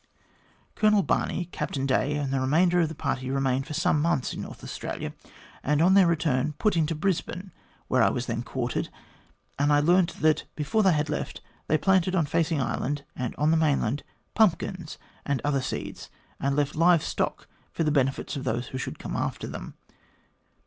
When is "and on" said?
5.63-5.93, 13.15-13.51